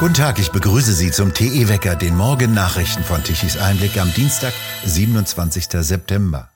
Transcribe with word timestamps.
Guten 0.00 0.14
Tag, 0.14 0.38
ich 0.38 0.50
begrüße 0.50 0.94
Sie 0.94 1.10
zum 1.10 1.34
TE-Wecker, 1.34 1.94
den 1.94 2.16
Morgennachrichten 2.16 3.04
von 3.04 3.22
Tichys 3.22 3.58
Einblick 3.58 3.98
am 3.98 4.10
Dienstag, 4.14 4.54
27. 4.86 5.66
September. 5.72 6.48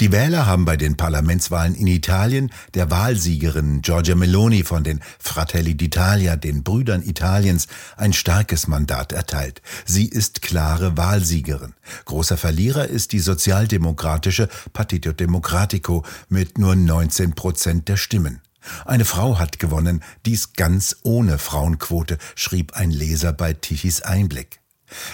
Die 0.00 0.10
Wähler 0.10 0.46
haben 0.46 0.64
bei 0.64 0.76
den 0.76 0.96
Parlamentswahlen 0.96 1.76
in 1.76 1.86
Italien 1.86 2.50
der 2.74 2.90
Wahlsiegerin 2.90 3.82
Giorgia 3.82 4.16
Meloni 4.16 4.64
von 4.64 4.82
den 4.82 5.00
Fratelli 5.20 5.74
d'Italia, 5.74 6.34
den 6.34 6.64
Brüdern 6.64 7.04
Italiens, 7.04 7.68
ein 7.96 8.12
starkes 8.12 8.66
Mandat 8.66 9.12
erteilt. 9.12 9.62
Sie 9.84 10.08
ist 10.08 10.42
klare 10.42 10.96
Wahlsiegerin. 10.96 11.74
Großer 12.06 12.36
Verlierer 12.36 12.88
ist 12.88 13.12
die 13.12 13.20
sozialdemokratische 13.20 14.48
Partito 14.72 15.12
Democratico 15.12 16.04
mit 16.28 16.58
nur 16.58 16.74
19 16.74 17.36
Prozent 17.36 17.86
der 17.86 17.96
Stimmen. 17.96 18.40
Eine 18.84 19.04
Frau 19.04 19.38
hat 19.38 19.58
gewonnen, 19.58 20.02
dies 20.24 20.52
ganz 20.54 20.96
ohne 21.02 21.38
Frauenquote, 21.38 22.18
schrieb 22.34 22.74
ein 22.74 22.90
Leser 22.90 23.32
bei 23.32 23.52
Tichys 23.52 24.02
Einblick. 24.02 24.60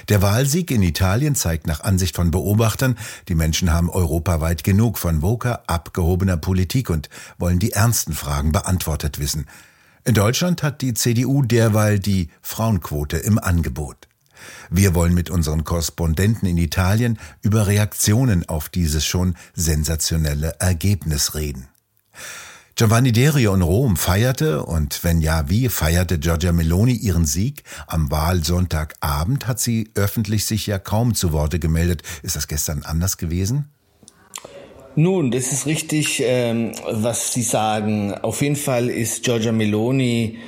Der 0.08 0.20
Wahlsieg 0.20 0.70
in 0.70 0.82
Italien 0.82 1.34
zeigt 1.34 1.66
nach 1.66 1.80
Ansicht 1.80 2.16
von 2.16 2.30
Beobachtern, 2.30 2.98
die 3.28 3.34
Menschen 3.34 3.72
haben 3.72 3.88
europaweit 3.88 4.64
genug 4.64 4.98
von 4.98 5.22
woker, 5.22 5.62
abgehobener 5.66 6.36
Politik 6.36 6.90
und 6.90 7.08
wollen 7.38 7.58
die 7.58 7.72
ernsten 7.72 8.12
Fragen 8.12 8.52
beantwortet 8.52 9.18
wissen. 9.18 9.46
In 10.04 10.14
Deutschland 10.14 10.62
hat 10.62 10.82
die 10.82 10.94
CDU 10.94 11.42
derweil 11.42 11.98
die 11.98 12.28
Frauenquote 12.42 13.16
im 13.18 13.38
Angebot. 13.38 14.08
Wir 14.70 14.94
wollen 14.94 15.14
mit 15.14 15.30
unseren 15.30 15.64
Korrespondenten 15.64 16.48
in 16.48 16.58
Italien 16.58 17.18
über 17.40 17.66
Reaktionen 17.66 18.48
auf 18.48 18.68
dieses 18.68 19.06
schon 19.06 19.36
sensationelle 19.54 20.56
Ergebnis 20.58 21.34
reden. 21.34 21.68
Giovanni 22.74 23.12
Derio 23.12 23.54
in 23.54 23.60
Rom 23.60 23.96
feierte, 23.96 24.64
und 24.64 25.04
wenn 25.04 25.20
ja, 25.20 25.50
wie 25.50 25.68
feierte 25.68 26.18
Giorgia 26.18 26.52
Meloni 26.52 26.94
ihren 26.94 27.26
Sieg? 27.26 27.64
Am 27.86 28.10
Wahlsonntagabend 28.10 29.46
hat 29.46 29.60
sie 29.60 29.90
öffentlich 29.94 30.46
sich 30.46 30.66
ja 30.66 30.78
kaum 30.78 31.14
zu 31.14 31.32
Worte 31.32 31.58
gemeldet. 31.58 32.02
Ist 32.22 32.34
das 32.34 32.48
gestern 32.48 32.82
anders 32.82 33.18
gewesen? 33.18 33.68
Nun, 34.96 35.30
das 35.30 35.52
ist 35.52 35.66
richtig, 35.66 36.22
ähm, 36.24 36.72
was 36.90 37.34
Sie 37.34 37.42
sagen. 37.42 38.14
Auf 38.14 38.40
jeden 38.40 38.56
Fall 38.56 38.88
ist 38.88 39.22
Giorgia 39.22 39.52
Meloni 39.52 40.38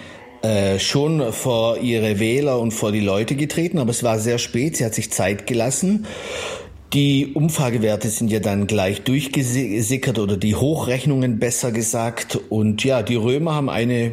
äh, 0.43 0.79
schon 0.79 1.33
vor 1.33 1.79
ihre 1.79 2.21
Wähler 2.21 2.59
und 2.59 2.73
vor 2.73 2.93
die 2.93 3.01
Leute 3.01 3.35
getreten, 3.35 3.79
aber 3.79 3.91
es 3.91 4.03
war 4.03 4.19
sehr 4.19 4.39
spät. 4.39 4.79
Sie 4.79 4.85
hat 4.85 4.95
sich 4.95 5.11
Zeit 5.13 5.47
gelassen. 5.47 6.07
Die 6.93 7.33
Umfragewerte 7.35 8.09
sind 8.09 8.31
ja 8.31 8.39
dann 8.39 8.67
gleich 8.67 9.03
durchgesickert 9.03 10.19
oder 10.19 10.37
die 10.37 10.55
Hochrechnungen 10.55 11.41
besser 11.41 11.73
gesagt. 11.73 12.39
Und 12.51 12.85
ja, 12.85 13.03
die 13.03 13.17
Römer 13.17 13.55
haben 13.55 13.69
eine 13.69 14.13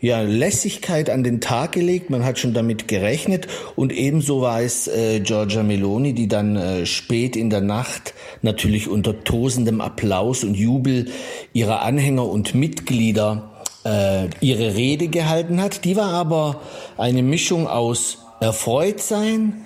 ja, 0.00 0.20
Lässigkeit 0.20 1.10
an 1.10 1.24
den 1.24 1.40
Tag 1.40 1.72
gelegt. 1.72 2.10
Man 2.10 2.24
hat 2.24 2.38
schon 2.38 2.54
damit 2.54 2.86
gerechnet. 2.86 3.48
Und 3.76 3.92
ebenso 3.92 4.42
war 4.42 4.60
es 4.60 4.88
äh, 4.88 5.20
Giorgia 5.20 5.62
Meloni, 5.62 6.12
die 6.12 6.28
dann 6.28 6.56
äh, 6.56 6.86
spät 6.86 7.34
in 7.34 7.50
der 7.50 7.62
Nacht 7.62 8.14
natürlich 8.42 8.88
unter 8.88 9.24
tosendem 9.24 9.80
Applaus 9.80 10.44
und 10.44 10.54
Jubel 10.54 11.06
ihrer 11.52 11.82
Anhänger 11.82 12.26
und 12.26 12.54
Mitglieder 12.54 13.50
äh, 13.84 14.28
ihre 14.40 14.76
Rede 14.76 15.08
gehalten 15.08 15.60
hat. 15.60 15.84
Die 15.84 15.96
war 15.96 16.12
aber 16.12 16.60
eine 16.96 17.22
Mischung 17.22 17.66
aus 17.66 18.18
erfreut 18.40 19.00
sein, 19.00 19.64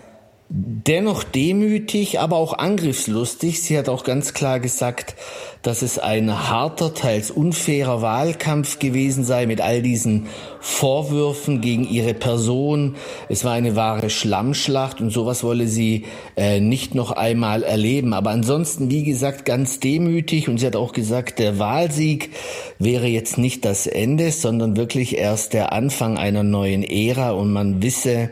dennoch 0.54 1.24
demütig, 1.24 2.20
aber 2.20 2.36
auch 2.36 2.52
angriffslustig. 2.52 3.62
Sie 3.62 3.78
hat 3.78 3.88
auch 3.88 4.04
ganz 4.04 4.34
klar 4.34 4.60
gesagt, 4.60 5.14
dass 5.62 5.80
es 5.80 5.98
ein 5.98 6.50
harter, 6.50 6.92
teils 6.92 7.30
unfairer 7.30 8.02
Wahlkampf 8.02 8.78
gewesen 8.78 9.24
sei 9.24 9.46
mit 9.46 9.62
all 9.62 9.80
diesen 9.80 10.26
Vorwürfen 10.60 11.62
gegen 11.62 11.84
ihre 11.88 12.12
Person. 12.12 12.96
Es 13.30 13.44
war 13.44 13.52
eine 13.52 13.76
wahre 13.76 14.10
Schlammschlacht 14.10 15.00
und 15.00 15.08
sowas 15.10 15.42
wolle 15.42 15.68
sie 15.68 16.04
äh, 16.36 16.60
nicht 16.60 16.94
noch 16.94 17.12
einmal 17.12 17.62
erleben. 17.62 18.12
Aber 18.12 18.30
ansonsten, 18.30 18.90
wie 18.90 19.04
gesagt, 19.04 19.46
ganz 19.46 19.80
demütig 19.80 20.50
und 20.50 20.58
sie 20.58 20.66
hat 20.66 20.76
auch 20.76 20.92
gesagt, 20.92 21.38
der 21.38 21.58
Wahlsieg 21.58 22.30
wäre 22.78 23.06
jetzt 23.06 23.38
nicht 23.38 23.64
das 23.64 23.86
Ende, 23.86 24.32
sondern 24.32 24.76
wirklich 24.76 25.16
erst 25.16 25.54
der 25.54 25.72
Anfang 25.72 26.18
einer 26.18 26.42
neuen 26.42 26.82
Ära 26.82 27.30
und 27.30 27.52
man 27.52 27.82
wisse, 27.82 28.28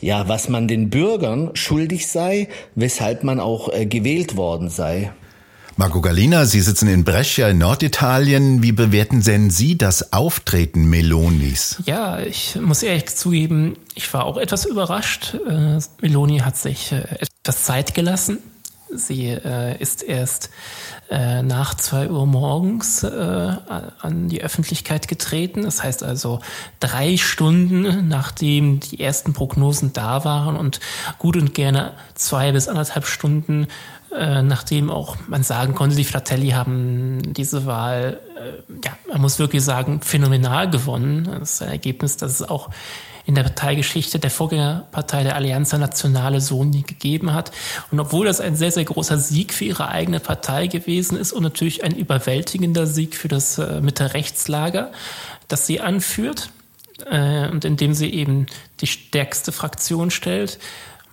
ja, 0.00 0.28
was 0.28 0.48
man 0.48 0.68
den 0.68 0.90
Bürgern 0.90 1.50
schuldig 1.54 2.08
sei, 2.08 2.48
weshalb 2.74 3.24
man 3.24 3.40
auch 3.40 3.72
äh, 3.72 3.86
gewählt 3.86 4.36
worden 4.36 4.70
sei. 4.70 5.12
Marco 5.76 6.02
Galina, 6.02 6.44
Sie 6.44 6.60
sitzen 6.60 6.88
in 6.88 7.04
Brescia 7.04 7.48
in 7.48 7.56
Norditalien. 7.56 8.62
Wie 8.62 8.72
bewerten 8.72 9.22
denn 9.22 9.48
Sie 9.48 9.78
das 9.78 10.12
Auftreten 10.12 10.90
Melonis? 10.90 11.82
Ja, 11.86 12.18
ich 12.20 12.58
muss 12.60 12.82
ehrlich 12.82 13.06
zugeben, 13.06 13.78
ich 13.94 14.12
war 14.12 14.26
auch 14.26 14.36
etwas 14.36 14.66
überrascht. 14.66 15.36
Äh, 15.48 15.78
Meloni 16.02 16.40
hat 16.40 16.58
sich 16.58 16.92
äh, 16.92 17.04
etwas 17.20 17.64
Zeit 17.64 17.94
gelassen. 17.94 18.40
Sie 18.92 19.28
äh, 19.28 19.80
ist 19.80 20.02
erst 20.02 20.50
äh, 21.10 21.42
nach 21.42 21.74
zwei 21.74 22.10
Uhr 22.10 22.26
morgens 22.26 23.02
äh, 23.02 23.08
an 23.08 24.28
die 24.28 24.42
Öffentlichkeit 24.42 25.08
getreten. 25.08 25.62
Das 25.62 25.82
heißt 25.82 26.02
also 26.02 26.40
drei 26.80 27.16
Stunden, 27.16 28.08
nachdem 28.08 28.80
die 28.80 29.00
ersten 29.00 29.32
Prognosen 29.32 29.92
da 29.92 30.24
waren 30.24 30.56
und 30.56 30.80
gut 31.18 31.36
und 31.36 31.54
gerne 31.54 31.92
zwei 32.14 32.52
bis 32.52 32.68
anderthalb 32.68 33.06
Stunden, 33.06 33.68
äh, 34.16 34.42
nachdem 34.42 34.90
auch 34.90 35.16
man 35.28 35.42
sagen 35.42 35.74
konnte, 35.74 35.94
die 35.94 36.04
Fratelli 36.04 36.50
haben 36.50 37.32
diese 37.32 37.66
Wahl, 37.66 38.20
äh, 38.36 38.72
ja, 38.84 38.92
man 39.08 39.20
muss 39.20 39.38
wirklich 39.38 39.62
sagen, 39.64 40.00
phänomenal 40.02 40.68
gewonnen. 40.68 41.28
Das 41.38 41.52
ist 41.52 41.62
ein 41.62 41.68
Ergebnis, 41.68 42.16
das 42.16 42.40
es 42.40 42.48
auch 42.48 42.70
in 43.26 43.34
der 43.34 43.42
Parteigeschichte 43.42 44.18
der 44.18 44.30
Vorgängerpartei 44.30 45.22
der 45.22 45.36
Allianza 45.36 45.78
Nationale 45.78 46.40
so 46.40 46.64
nie 46.64 46.82
gegeben 46.82 47.32
hat. 47.32 47.52
Und 47.90 48.00
obwohl 48.00 48.26
das 48.26 48.40
ein 48.40 48.56
sehr, 48.56 48.72
sehr 48.72 48.84
großer 48.84 49.18
Sieg 49.18 49.52
für 49.52 49.64
ihre 49.64 49.88
eigene 49.88 50.20
Partei 50.20 50.66
gewesen 50.66 51.16
ist 51.16 51.32
und 51.32 51.42
natürlich 51.42 51.84
ein 51.84 51.94
überwältigender 51.94 52.86
Sieg 52.86 53.14
für 53.14 53.28
das 53.28 53.58
äh, 53.58 53.80
Mitte-Rechtslager, 53.80 54.92
das 55.48 55.66
sie 55.66 55.80
anführt, 55.80 56.50
äh, 57.10 57.48
und 57.48 57.64
indem 57.64 57.94
sie 57.94 58.12
eben 58.12 58.46
die 58.80 58.86
stärkste 58.86 59.52
Fraktion 59.52 60.10
stellt, 60.10 60.58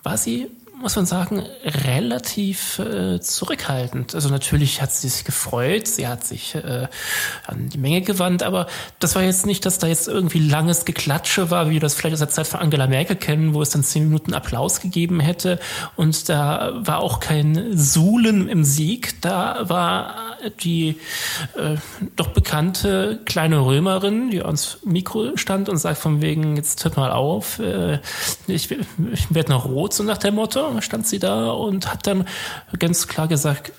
war 0.03 0.17
sie 0.17 0.47
muss 0.79 0.95
man 0.95 1.05
sagen, 1.05 1.43
relativ 1.63 2.79
äh, 2.79 3.19
zurückhaltend. 3.19 4.13
Also 4.13 4.29
natürlich 4.29 4.81
hat 4.81 4.91
sie 4.91 5.09
sich 5.09 5.25
gefreut, 5.25 5.87
sie 5.87 6.07
hat 6.07 6.23
sich 6.23 6.55
äh, 6.55 6.87
an 7.45 7.69
die 7.69 7.77
Menge 7.77 8.01
gewandt, 8.01 8.43
aber 8.43 8.67
das 8.99 9.15
war 9.15 9.23
jetzt 9.23 9.45
nicht, 9.45 9.65
dass 9.65 9.79
da 9.79 9.87
jetzt 9.87 10.07
irgendwie 10.07 10.39
langes 10.39 10.85
Geklatsche 10.85 11.49
war, 11.49 11.69
wie 11.69 11.73
wir 11.73 11.79
das 11.79 11.95
vielleicht 11.95 12.13
aus 12.13 12.19
der 12.19 12.29
Zeit 12.29 12.47
von 12.47 12.59
Angela 12.59 12.87
Merkel 12.87 13.15
kennen, 13.15 13.53
wo 13.53 13.61
es 13.61 13.71
dann 13.71 13.83
zehn 13.83 14.03
Minuten 14.03 14.33
Applaus 14.33 14.79
gegeben 14.79 15.19
hätte. 15.19 15.59
Und 15.95 16.29
da 16.29 16.73
war 16.75 16.99
auch 16.99 17.19
kein 17.19 17.75
Suhlen 17.77 18.47
im 18.47 18.63
Sieg, 18.63 19.21
da 19.21 19.69
war 19.69 20.26
die 20.61 20.99
äh, 21.55 21.75
doch 22.15 22.29
bekannte 22.29 23.19
kleine 23.25 23.65
Römerin, 23.65 24.31
die 24.31 24.41
ans 24.41 24.79
Mikro 24.83 25.37
stand 25.37 25.69
und 25.69 25.77
sagt 25.77 25.97
von 25.97 26.21
wegen, 26.21 26.55
jetzt 26.55 26.83
hört 26.83 26.97
mal 26.97 27.11
auf, 27.11 27.59
äh, 27.59 27.99
ich, 28.47 28.71
ich 28.71 29.33
werde 29.33 29.51
noch 29.51 29.65
rot, 29.65 29.93
so 29.93 30.03
nach 30.03 30.17
dem 30.17 30.35
Motto, 30.35 30.79
stand 30.81 31.07
sie 31.07 31.19
da 31.19 31.51
und 31.51 31.91
hat 31.91 32.07
dann 32.07 32.27
ganz 32.77 33.07
klar 33.07 33.27
gesagt, 33.27 33.73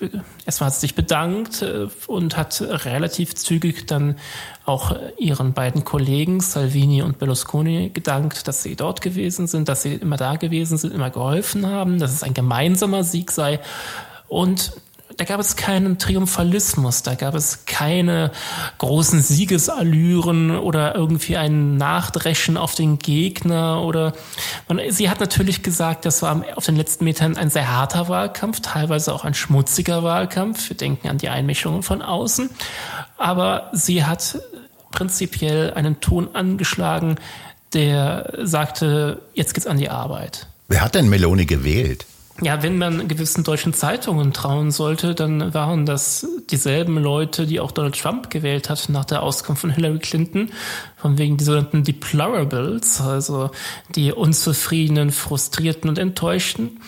erstmal 0.45 0.67
hat 0.67 0.75
sie 0.75 0.81
sich 0.81 0.95
bedankt 0.95 1.61
äh, 1.61 1.87
und 2.07 2.37
hat 2.37 2.61
relativ 2.61 3.35
zügig 3.35 3.87
dann 3.87 4.15
auch 4.65 4.95
ihren 5.17 5.53
beiden 5.53 5.83
Kollegen 5.83 6.41
Salvini 6.41 7.01
und 7.01 7.17
Berlusconi 7.17 7.89
gedankt, 7.89 8.47
dass 8.47 8.61
sie 8.61 8.75
dort 8.75 9.01
gewesen 9.01 9.47
sind, 9.47 9.67
dass 9.67 9.81
sie 9.81 9.95
immer 9.95 10.17
da 10.17 10.35
gewesen 10.35 10.77
sind, 10.77 10.93
immer 10.93 11.09
geholfen 11.09 11.65
haben, 11.65 11.99
dass 11.99 12.13
es 12.13 12.23
ein 12.23 12.33
gemeinsamer 12.35 13.03
Sieg 13.03 13.31
sei. 13.31 13.59
Und 14.27 14.73
da 15.19 15.25
gab 15.25 15.41
es 15.41 15.57
keinen 15.57 15.97
Triumphalismus, 15.97 17.03
da 17.03 17.13
gab 17.13 17.35
es 17.35 17.65
keine 17.65 18.31
großen 18.77 19.21
Siegesallüren 19.21 20.57
oder 20.57 20.95
irgendwie 20.95 21.35
ein 21.35 21.75
Nachdreschen 21.75 22.55
auf 22.55 22.73
den 22.73 22.99
Gegner 22.99 23.83
oder 23.83 24.13
man, 24.69 24.79
sie 24.91 25.09
hat 25.09 25.19
natürlich 25.19 25.61
gesagt, 25.61 26.05
das 26.05 26.21
war 26.21 26.41
auf 26.55 26.65
den 26.65 26.77
letzten 26.77 27.03
Metern 27.03 27.35
ein 27.35 27.49
sehr 27.49 27.69
harter 27.69 28.07
Wahlkampf, 28.07 28.61
teilweise 28.61 29.13
auch 29.13 29.25
ein 29.25 29.33
schmutziger 29.33 30.03
Wahlkampf. 30.03 30.69
Wir 30.69 30.77
denken 30.77 31.09
an 31.09 31.17
die 31.17 31.27
Einmischungen 31.27 31.83
von 31.83 32.01
außen, 32.01 32.49
aber 33.17 33.71
sie 33.73 34.05
hat 34.05 34.39
prinzipiell 34.91 35.73
einen 35.73 35.99
Ton 35.99 36.33
angeschlagen, 36.33 37.17
der 37.73 38.35
sagte, 38.43 39.21
jetzt 39.33 39.53
geht's 39.53 39.67
an 39.67 39.77
die 39.77 39.89
Arbeit. 39.89 40.47
Wer 40.69 40.79
hat 40.79 40.95
denn 40.95 41.09
Meloni 41.09 41.45
gewählt? 41.45 42.05
Ja, 42.41 42.63
wenn 42.63 42.77
man 42.77 43.09
gewissen 43.09 43.43
deutschen 43.43 43.73
Zeitungen 43.73 44.31
trauen 44.31 44.71
sollte, 44.71 45.13
dann 45.13 45.53
waren 45.53 45.85
das 45.85 46.25
dieselben 46.49 46.97
Leute, 46.97 47.45
die 47.45 47.59
auch 47.59 47.71
Donald 47.71 47.99
Trump 47.99 48.29
gewählt 48.29 48.69
hat 48.69 48.87
nach 48.87 49.03
der 49.03 49.23
Auskunft 49.23 49.59
von 49.61 49.71
Hillary 49.71 49.99
Clinton, 49.99 50.51
von 50.95 51.17
wegen 51.17 51.35
die 51.35 51.43
sogenannten 51.43 51.83
Deplorables, 51.83 53.01
also 53.01 53.51
die 53.95 54.13
unzufriedenen, 54.13 55.11
frustrierten 55.11 55.89
und 55.89 55.97
enttäuschten. 55.97 56.79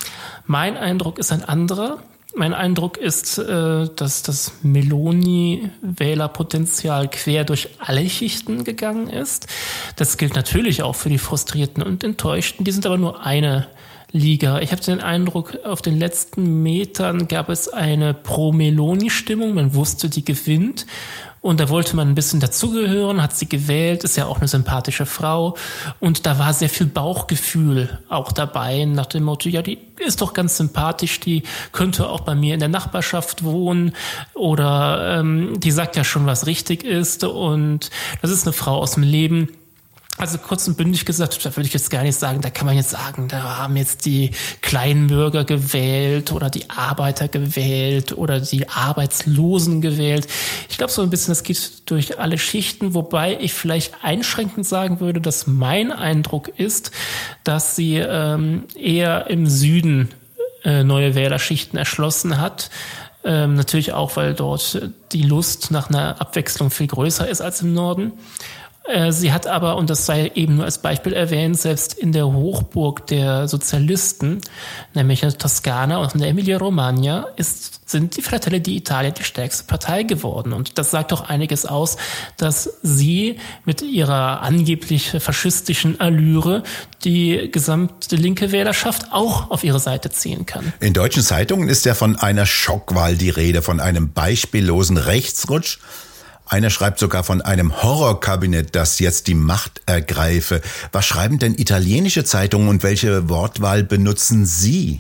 Mein 0.46 0.78
Eindruck 0.78 1.20
ist 1.20 1.34
ein 1.34 1.44
anderer. 1.44 1.98
Mein 2.34 2.54
Eindruck 2.54 2.96
ist, 2.96 3.38
äh, 3.38 3.90
dass 3.94 4.24
das 4.24 4.54
Meloni-Wählerpotenzial 4.64 7.10
quer 7.10 7.44
durch 7.44 7.68
alle 7.80 8.10
Schichten 8.10 8.64
gegangen 8.64 9.10
ist. 9.10 9.48
Das 9.98 10.18
gilt 10.18 10.36
natürlich 10.36 10.82
auch 10.82 10.96
für 10.96 11.10
die 11.10 11.18
Frustrierten 11.18 11.84
und 11.84 12.06
Enttäuschten. 12.06 12.64
Die 12.64 12.72
sind 12.72 12.86
aber 12.86 12.98
nur 12.98 13.26
eine 13.26 13.68
Liga. 14.12 14.60
Ich 14.60 14.72
habe 14.72 14.82
den 14.82 15.00
Eindruck, 15.00 15.58
auf 15.64 15.82
den 15.82 15.98
letzten 15.98 16.64
Metern 16.64 17.28
gab 17.28 17.50
es 17.50 17.70
eine 17.70 18.14
Pro-Meloni-Stimmung. 18.14 19.54
Man 19.54 19.74
wusste, 19.74 20.10
die 20.10 20.26
gewinnt. 20.26 20.86
Und 21.42 21.60
da 21.60 21.70
wollte 21.70 21.96
man 21.96 22.10
ein 22.10 22.16
bisschen 22.16 22.40
dazugehören, 22.40 23.22
hat 23.22 23.36
sie 23.36 23.50
gewählt, 23.50 24.04
ist 24.04 24.16
ja 24.16 24.28
auch 24.28 24.38
eine 24.38 24.48
sympathische 24.48 25.08
Frau. 25.08 25.58
Und 26.00 26.28
da 26.28 26.38
war 26.38 26.54
sehr 26.54 26.70
viel 26.70 26.86
Bauchgefühl 26.86 28.00
auch 28.10 28.32
dabei, 28.32 28.86
nach 28.86 29.08
dem 29.08 29.24
Motto, 29.24 29.50
ja, 29.50 29.64
die 29.64 29.80
ist 29.98 30.22
doch 30.22 30.34
ganz 30.34 30.58
sympathisch, 30.58 31.20
die 31.20 31.42
könnte 31.72 32.08
auch 32.10 32.22
bei 32.22 32.36
mir 32.36 32.54
in 32.54 32.60
der 32.60 32.70
Nachbarschaft 32.70 33.44
wohnen 33.44 33.94
oder 34.36 35.20
ähm, 35.20 35.60
die 35.60 35.72
sagt 35.72 35.96
ja 35.96 36.04
schon, 36.04 36.28
was 36.28 36.46
richtig 36.46 36.84
ist. 36.84 37.24
Und 37.24 37.90
das 38.22 38.30
ist 38.30 38.46
eine 38.46 38.54
Frau 38.54 38.78
aus 38.78 38.92
dem 38.92 39.04
Leben 39.04 39.50
also 40.18 40.38
kurz 40.38 40.68
und 40.68 40.78
bündig 40.78 41.06
gesagt, 41.06 41.44
da 41.44 41.56
würde 41.56 41.68
ich 41.68 41.74
jetzt 41.74 41.90
gar 41.90 42.04
nicht 42.04 42.20
sagen, 42.20 42.42
da 42.42 42.50
kann 42.50 42.68
man 42.68 42.76
jetzt 42.76 42.92
sagen, 42.92 43.28
da 43.28 43.58
haben 43.58 43.76
jetzt 43.76 44.06
die 44.06 44.32
Kleinbürger 44.62 45.46
gewählt 45.46 46.32
oder 46.32 46.50
die 46.50 46.70
Arbeiter 46.70 47.28
gewählt 47.28 48.16
oder 48.16 48.40
die 48.40 48.70
Arbeitslosen 48.70 49.82
gewählt. 49.82 50.28
Ich 50.70 50.78
glaube 50.78 50.92
so 50.92 51.02
ein 51.02 51.10
bisschen, 51.10 51.32
das 51.32 51.44
geht 51.44 51.90
durch 51.90 52.20
alle 52.20 52.38
Schichten, 52.38 52.94
wobei 52.94 53.38
ich 53.40 53.54
vielleicht 53.54 54.04
einschränkend 54.04 54.68
sagen 54.68 55.00
würde, 55.00 55.22
dass 55.22 55.48
mein 55.48 55.92
Eindruck 55.92 56.50
ist, 56.50 56.92
dass 57.44 57.76
sie 57.76 57.96
ähm, 57.96 58.66
eher 58.76 59.28
im 59.30 59.48
Süden 59.48 60.10
äh, 60.64 60.84
neue 60.84 61.16
Wählerschichten 61.16 61.80
erschlossen 61.80 62.40
hat. 62.40 62.70
Ähm, 63.24 63.54
natürlich 63.54 63.94
auch, 63.94 64.16
weil 64.16 64.34
dort 64.34 64.82
die 65.12 65.24
Lust 65.24 65.72
nach 65.72 65.90
einer 65.90 66.20
Abwechslung 66.20 66.72
viel 66.72 66.88
größer 66.88 67.28
ist 67.28 67.42
als 67.42 67.62
im 67.62 67.74
Norden. 67.74 68.14
Äh, 68.88 69.12
sie 69.12 69.32
hat 69.32 69.46
aber, 69.46 69.78
und 69.78 69.90
das 69.90 70.06
sei 70.06 70.32
eben 70.34 70.56
nur 70.56 70.66
als 70.66 70.80
Beispiel 70.80 71.14
erwähnt, 71.14 71.60
selbst 71.60 71.94
in 71.94 72.12
der 72.12 72.26
Hochburg 72.26 73.06
der 73.08 73.48
Sozialisten, 73.48 74.42
nämlich 74.94 75.22
in 75.22 75.30
der 75.30 75.38
Toskana 75.38 75.98
und 75.98 76.16
in 76.16 76.22
der 76.22 76.30
Emilia-Romagna, 76.30 77.28
sind 77.86 78.18
die 78.18 78.22
Fratelli 78.22 78.58
d'Italia 78.58 79.12
die 79.12 79.24
stärkste 79.24 79.66
Partei 79.66 80.04
geworden. 80.04 80.54
Und 80.54 80.78
das 80.78 80.92
sagt 80.92 81.12
doch 81.12 81.30
einiges 81.30 81.66
aus, 81.66 81.98
dass 82.38 82.78
sie 82.82 83.38
mit 83.66 83.82
ihrer 83.84 84.42
angeblich 84.42 85.12
faschistischen 85.20 86.00
Allüre 86.00 86.64
die 87.04 87.50
gesamte 87.52 88.16
linke 88.16 88.52
Wählerschaft 88.52 89.12
auch 89.12 89.52
auf 89.52 89.64
ihre 89.64 89.80
Seite 89.80 90.10
ziehen 90.10 90.46
kann. 90.46 90.74
In 90.80 90.94
deutschen 90.94 91.22
Zeitungen 91.22 91.70
ist 91.70 91.86
ja 91.86 91.94
von 91.94 92.16
einer 92.16 92.46
Schockwahl 92.46 93.16
die 93.16 93.30
Rede, 93.30 93.62
von 93.62 93.80
einem 93.80 94.12
beispiellosen 94.12 94.98
Rechtsrutsch. 94.98 95.78
Einer 96.52 96.70
schreibt 96.70 97.00
sogar 97.00 97.24
von 97.24 97.42
einem 97.42 97.82
Horrorkabinett, 97.82 98.76
das 98.76 99.00
jetzt 99.00 99.28
die 99.28 99.36
Macht 99.36 99.82
ergreife. 99.86 100.60
Was 100.92 101.06
schreiben 101.06 101.40
denn 101.40 101.56
italienische 101.56 102.26
Zeitungen 102.26 102.68
und 102.68 102.84
welche 102.84 103.30
Wortwahl 103.30 103.84
benutzen 103.84 104.46
Sie? 104.46 105.00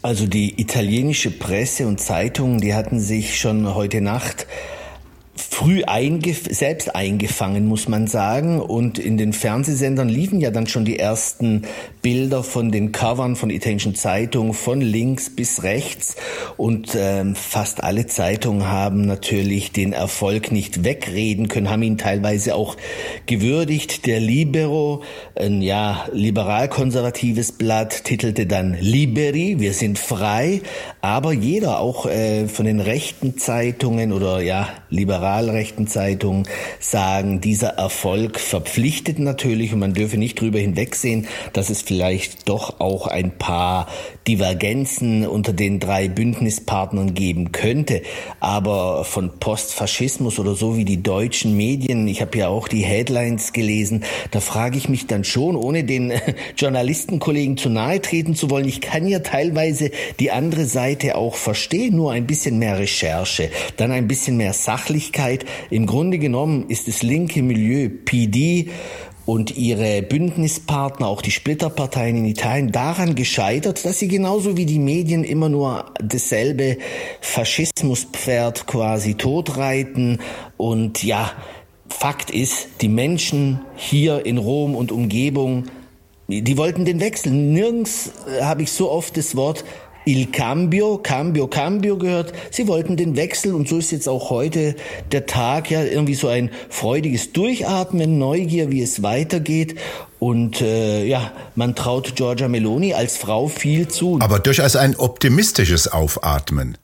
Also 0.00 0.26
die 0.26 0.58
italienische 0.58 1.30
Presse 1.30 1.86
und 1.86 2.00
Zeitungen, 2.00 2.62
die 2.62 2.72
hatten 2.72 2.98
sich 2.98 3.38
schon 3.38 3.74
heute 3.74 4.00
Nacht 4.00 4.46
früh 5.34 5.82
eingef 5.84 6.42
selbst 6.50 6.94
eingefangen, 6.94 7.66
muss 7.66 7.88
man 7.88 8.06
sagen. 8.06 8.60
Und 8.60 8.98
in 8.98 9.16
den 9.16 9.32
Fernsehsendern 9.32 10.08
liefen 10.08 10.40
ja 10.40 10.50
dann 10.50 10.66
schon 10.66 10.84
die 10.84 10.98
ersten 10.98 11.62
Bilder 12.02 12.42
von 12.42 12.70
den 12.70 12.92
Covern 12.92 13.36
von 13.36 13.48
italienischen 13.48 13.94
Zeitungen, 13.94 14.52
von 14.52 14.80
links 14.80 15.30
bis 15.30 15.62
rechts. 15.62 16.16
Und 16.58 16.96
ähm, 16.96 17.34
fast 17.34 17.82
alle 17.82 18.06
Zeitungen 18.06 18.68
haben 18.68 19.06
natürlich 19.06 19.72
den 19.72 19.94
Erfolg 19.94 20.52
nicht 20.52 20.84
wegreden 20.84 21.48
können, 21.48 21.70
haben 21.70 21.82
ihn 21.82 21.98
teilweise 21.98 22.54
auch 22.54 22.76
gewürdigt. 23.26 24.06
Der 24.06 24.20
Libero, 24.20 25.02
ein 25.34 25.62
ja 25.62 26.06
liberal-konservatives 26.12 27.52
Blatt, 27.52 28.04
titelte 28.04 28.46
dann 28.46 28.74
Liberi, 28.74 29.60
wir 29.60 29.72
sind 29.72 29.98
frei. 29.98 30.60
Aber 31.00 31.32
jeder, 31.32 31.80
auch 31.80 32.04
äh, 32.04 32.48
von 32.48 32.66
den 32.66 32.80
rechten 32.80 33.38
Zeitungen 33.38 34.12
oder 34.12 34.42
ja 34.42 34.68
liberal 34.90 35.21
liberalrechten 35.22 35.86
sagen, 35.86 37.40
dieser 37.40 37.68
Erfolg 37.68 38.40
verpflichtet 38.40 39.20
natürlich 39.20 39.72
und 39.72 39.78
man 39.78 39.94
dürfe 39.94 40.16
nicht 40.16 40.40
drüber 40.40 40.58
hinwegsehen, 40.58 41.28
dass 41.52 41.70
es 41.70 41.80
vielleicht 41.80 42.48
doch 42.48 42.80
auch 42.80 43.06
ein 43.06 43.30
paar 43.38 43.86
Divergenzen 44.26 45.24
unter 45.24 45.52
den 45.52 45.78
drei 45.78 46.08
Bündnispartnern 46.08 47.14
geben 47.14 47.52
könnte. 47.52 48.02
Aber 48.40 49.04
von 49.04 49.38
Postfaschismus 49.38 50.40
oder 50.40 50.56
so 50.56 50.76
wie 50.76 50.84
die 50.84 51.04
deutschen 51.04 51.56
Medien, 51.56 52.08
ich 52.08 52.20
habe 52.20 52.36
ja 52.38 52.48
auch 52.48 52.66
die 52.66 52.82
Headlines 52.82 53.52
gelesen, 53.52 54.02
da 54.32 54.40
frage 54.40 54.76
ich 54.76 54.88
mich 54.88 55.06
dann 55.06 55.22
schon, 55.22 55.54
ohne 55.54 55.84
den 55.84 56.12
Journalistenkollegen 56.56 57.56
zu 57.56 57.68
nahe 57.68 58.02
treten 58.02 58.34
zu 58.34 58.50
wollen, 58.50 58.66
ich 58.66 58.80
kann 58.80 59.06
ja 59.06 59.20
teilweise 59.20 59.92
die 60.18 60.32
andere 60.32 60.64
Seite 60.64 61.14
auch 61.14 61.36
verstehen, 61.36 61.94
nur 61.94 62.10
ein 62.10 62.26
bisschen 62.26 62.58
mehr 62.58 62.80
Recherche, 62.80 63.50
dann 63.76 63.92
ein 63.92 64.08
bisschen 64.08 64.36
mehr 64.36 64.52
Sachlichkeit 64.52 65.11
Öffentlichkeit. 65.12 65.44
Im 65.70 65.86
Grunde 65.86 66.18
genommen 66.18 66.66
ist 66.68 66.88
das 66.88 67.02
linke 67.02 67.42
Milieu 67.42 67.88
PD 68.04 68.70
und 69.24 69.56
ihre 69.56 70.02
Bündnispartner, 70.02 71.06
auch 71.06 71.22
die 71.22 71.30
Splitterparteien 71.30 72.16
in 72.16 72.24
Italien, 72.24 72.72
daran 72.72 73.14
gescheitert, 73.14 73.84
dass 73.84 74.00
sie 74.00 74.08
genauso 74.08 74.56
wie 74.56 74.66
die 74.66 74.80
Medien 74.80 75.22
immer 75.22 75.48
nur 75.48 75.92
dasselbe 76.02 76.78
Faschismuspferd 77.20 78.66
quasi 78.66 79.14
totreiten. 79.14 80.18
Und 80.56 81.04
ja, 81.04 81.30
Fakt 81.88 82.30
ist, 82.30 82.68
die 82.80 82.88
Menschen 82.88 83.60
hier 83.76 84.26
in 84.26 84.38
Rom 84.38 84.74
und 84.74 84.90
Umgebung, 84.90 85.64
die 86.26 86.56
wollten 86.56 86.84
den 86.84 87.00
Wechsel. 87.00 87.32
Nirgends 87.32 88.12
äh, 88.26 88.42
habe 88.42 88.62
ich 88.62 88.72
so 88.72 88.90
oft 88.90 89.16
das 89.16 89.36
Wort 89.36 89.64
Il 90.04 90.32
Cambio, 90.32 90.98
Cambio, 90.98 91.46
Cambio 91.46 91.96
gehört. 91.96 92.32
Sie 92.50 92.66
wollten 92.66 92.96
den 92.96 93.16
Wechsel 93.16 93.54
und 93.54 93.68
so 93.68 93.78
ist 93.78 93.92
jetzt 93.92 94.08
auch 94.08 94.30
heute 94.30 94.74
der 95.12 95.26
Tag 95.26 95.70
ja 95.70 95.84
irgendwie 95.84 96.14
so 96.14 96.28
ein 96.28 96.50
freudiges 96.68 97.32
Durchatmen, 97.32 98.18
Neugier, 98.18 98.70
wie 98.70 98.82
es 98.82 99.02
weitergeht. 99.02 99.76
Und 100.22 100.60
äh, 100.60 101.04
ja, 101.04 101.32
man 101.56 101.74
traut 101.74 102.14
Giorgia 102.14 102.46
Meloni 102.46 102.94
als 102.94 103.16
Frau 103.16 103.48
viel 103.48 103.88
zu. 103.88 104.20
Aber 104.20 104.38
durchaus 104.38 104.76
ein 104.76 104.94
optimistisches 104.94 105.88
Aufatmen. 105.88 106.78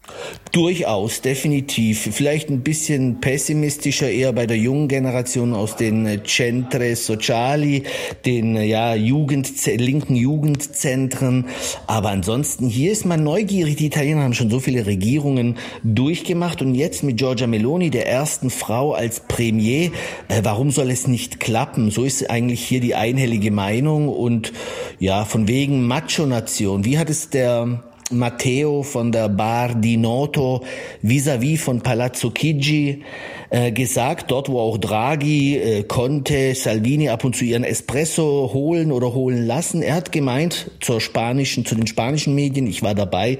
Durchaus, 0.50 1.20
definitiv. 1.20 2.08
Vielleicht 2.12 2.48
ein 2.48 2.62
bisschen 2.62 3.20
pessimistischer 3.20 4.10
eher 4.10 4.32
bei 4.32 4.46
der 4.46 4.56
jungen 4.56 4.88
Generation 4.88 5.54
aus 5.54 5.76
den 5.76 6.22
Centre 6.24 6.96
Sociali, 6.96 7.84
den 8.24 8.56
ja, 8.56 8.96
Jugend, 8.96 9.48
linken 9.66 10.16
Jugendzentren. 10.16 11.44
Aber 11.86 12.08
ansonsten, 12.08 12.66
hier 12.66 12.90
ist 12.90 13.04
man 13.04 13.22
neugierig. 13.22 13.76
Die 13.76 13.86
Italiener 13.86 14.22
haben 14.22 14.34
schon 14.34 14.50
so 14.50 14.58
viele 14.58 14.86
Regierungen 14.86 15.58
durchgemacht 15.84 16.60
und 16.60 16.74
jetzt 16.74 17.04
mit 17.04 17.18
Giorgia 17.18 17.46
Meloni, 17.46 17.90
der 17.90 18.08
ersten 18.08 18.50
Frau 18.50 18.94
als 18.94 19.20
Premier, 19.20 19.92
äh, 20.26 20.40
warum 20.42 20.72
soll 20.72 20.90
es 20.90 21.06
nicht 21.06 21.38
klappen? 21.38 21.92
So 21.92 22.02
ist 22.02 22.28
eigentlich 22.30 22.66
hier 22.66 22.80
die 22.80 22.96
einhellige 23.28 23.50
Meinung 23.50 24.08
und 24.08 24.52
ja, 24.98 25.24
von 25.24 25.48
wegen 25.48 25.86
Macho-Nation. 25.86 26.84
Wie 26.84 26.98
hat 26.98 27.10
es 27.10 27.28
der 27.28 27.82
Matteo 28.10 28.82
von 28.82 29.12
der 29.12 29.28
Bar 29.28 29.74
di 29.74 29.98
Noto 29.98 30.64
vis-à-vis 31.02 31.58
-vis 31.58 31.58
von 31.58 31.82
Palazzo 31.82 32.30
Chigi 32.30 33.02
äh, 33.50 33.70
gesagt, 33.70 34.30
dort 34.30 34.48
wo 34.48 34.60
auch 34.60 34.78
Draghi, 34.78 35.56
äh, 35.58 35.82
Conte, 35.82 36.54
Salvini 36.54 37.10
ab 37.10 37.24
und 37.24 37.36
zu 37.36 37.44
ihren 37.44 37.64
Espresso 37.64 38.50
holen 38.54 38.92
oder 38.92 39.12
holen 39.12 39.46
lassen. 39.46 39.82
Er 39.82 39.96
hat 39.96 40.10
gemeint 40.10 40.70
zur 40.80 41.02
spanischen, 41.02 41.66
zu 41.66 41.74
den 41.74 41.86
spanischen 41.86 42.34
Medien, 42.34 42.66
ich 42.66 42.82
war 42.82 42.94
dabei, 42.94 43.38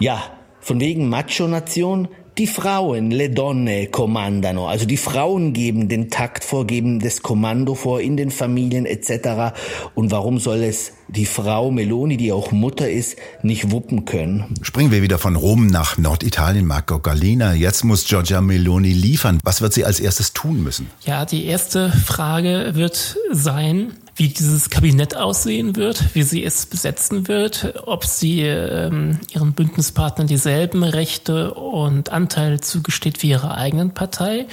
ja, 0.00 0.22
von 0.60 0.80
wegen 0.80 1.08
Macho-Nation, 1.08 2.08
die 2.38 2.46
Frauen, 2.46 3.10
le 3.10 3.30
donne 3.30 3.86
comandano, 3.86 4.66
also 4.66 4.86
die 4.86 4.96
Frauen 4.96 5.52
geben 5.52 5.88
den 5.88 6.10
Takt 6.10 6.42
vor, 6.42 6.66
geben 6.66 6.98
das 6.98 7.22
Kommando 7.22 7.74
vor 7.74 8.00
in 8.00 8.16
den 8.16 8.30
Familien 8.30 8.86
etc. 8.86 9.54
Und 9.94 10.10
warum 10.10 10.38
soll 10.38 10.62
es 10.64 10.92
die 11.08 11.26
Frau 11.26 11.70
Meloni, 11.70 12.16
die 12.16 12.32
auch 12.32 12.50
Mutter 12.50 12.90
ist, 12.90 13.16
nicht 13.42 13.70
wuppen 13.70 14.04
können? 14.04 14.54
Springen 14.62 14.90
wir 14.90 15.02
wieder 15.02 15.18
von 15.18 15.36
Rom 15.36 15.66
nach 15.66 15.96
Norditalien, 15.96 16.66
Marco 16.66 16.98
Galina. 16.98 17.54
Jetzt 17.54 17.84
muss 17.84 18.04
Giorgia 18.04 18.40
Meloni 18.40 18.92
liefern. 18.92 19.38
Was 19.44 19.60
wird 19.60 19.72
sie 19.72 19.84
als 19.84 20.00
erstes 20.00 20.32
tun 20.32 20.62
müssen? 20.62 20.88
Ja, 21.04 21.24
die 21.24 21.44
erste 21.44 21.90
Frage 21.90 22.72
wird 22.74 23.16
sein, 23.30 23.92
wie 24.16 24.28
dieses 24.28 24.70
Kabinett 24.70 25.16
aussehen 25.16 25.74
wird, 25.74 26.14
wie 26.14 26.22
sie 26.22 26.44
es 26.44 26.66
besetzen 26.66 27.26
wird, 27.26 27.74
ob 27.84 28.04
sie 28.04 28.42
ähm, 28.42 29.18
ihren 29.32 29.54
Bündnispartnern 29.54 30.28
dieselben 30.28 30.84
Rechte 30.84 31.54
und 31.54 32.10
Anteile 32.10 32.60
zugesteht 32.60 33.22
wie 33.22 33.30
ihrer 33.30 33.56
eigenen 33.56 33.92
Partei. 33.92 34.46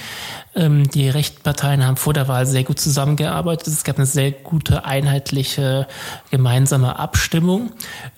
Ähm, 0.56 0.90
die 0.90 1.08
rechten 1.08 1.42
Parteien 1.42 1.86
haben 1.86 1.96
vor 1.96 2.12
der 2.12 2.26
Wahl 2.26 2.46
sehr 2.46 2.64
gut 2.64 2.80
zusammengearbeitet. 2.80 3.68
Es 3.68 3.84
gab 3.84 3.98
eine 3.98 4.06
sehr 4.06 4.32
gute 4.32 4.84
einheitliche 4.84 5.86
gemeinsame 6.30 6.98
Abstimmung. 6.98 7.70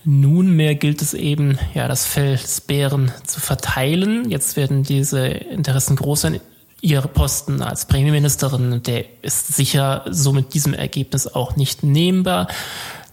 Nunmehr 0.04 0.74
gilt 0.74 1.02
es 1.02 1.12
eben, 1.12 1.58
ja, 1.74 1.88
das 1.88 2.06
Fell 2.06 2.36
des 2.36 2.62
Bären 2.62 3.12
zu 3.26 3.40
verteilen. 3.40 4.30
Jetzt 4.30 4.56
werden 4.56 4.82
diese 4.82 5.26
Interessen 5.26 5.96
groß 5.96 6.24
ihre 6.85 7.09
Posten 7.09 7.62
als 7.62 7.87
Premierministerin, 7.87 8.83
der 8.83 9.05
ist 9.23 9.49
sicher 9.57 10.05
so 10.11 10.35
mit 10.35 10.53
diesem 10.53 10.75
Ergebnis 10.75 11.26
auch 11.26 11.57
nicht 11.57 11.83
nehmbar. 11.83 12.47